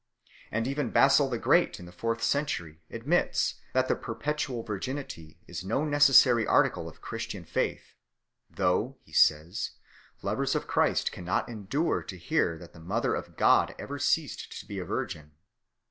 [0.51, 5.37] And even Basil 2 the Great in the fourth century admits that the perpetual virginity
[5.45, 7.93] is no necessary article of Christian faith,
[8.49, 9.73] though (he says)
[10.23, 14.65] lovers of Christ cannot endure to hear that the mother of God ever ceased to
[14.65, 15.33] be a virgin.